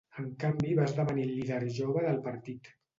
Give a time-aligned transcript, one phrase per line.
[0.21, 2.77] En canvi, va esdevenir el líder jove del partit.